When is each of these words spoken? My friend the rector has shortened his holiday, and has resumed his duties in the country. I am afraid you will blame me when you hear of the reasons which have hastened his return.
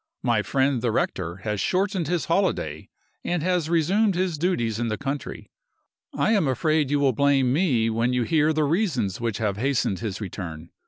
My 0.23 0.41
friend 0.41 0.81
the 0.81 0.91
rector 0.91 1.35
has 1.43 1.61
shortened 1.61 2.07
his 2.07 2.25
holiday, 2.25 2.89
and 3.23 3.43
has 3.43 3.69
resumed 3.69 4.15
his 4.15 4.39
duties 4.39 4.79
in 4.79 4.87
the 4.87 4.97
country. 4.97 5.51
I 6.11 6.31
am 6.31 6.47
afraid 6.47 6.89
you 6.89 6.99
will 6.99 7.13
blame 7.13 7.53
me 7.53 7.87
when 7.91 8.11
you 8.11 8.23
hear 8.23 8.49
of 8.49 8.55
the 8.55 8.63
reasons 8.63 9.21
which 9.21 9.37
have 9.37 9.57
hastened 9.57 9.99
his 9.99 10.19
return. 10.19 10.71